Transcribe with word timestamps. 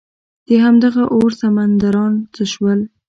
دهمغه 0.47 1.03
اور 1.13 1.31
سمندران 1.41 2.13
څه 2.33 2.43
شول؟ 2.51 2.79